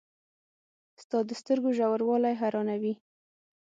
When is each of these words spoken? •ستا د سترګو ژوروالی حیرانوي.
•ستا 1.01 1.17
د 1.27 1.31
سترګو 1.41 1.69
ژوروالی 1.77 2.33
حیرانوي. 2.41 2.93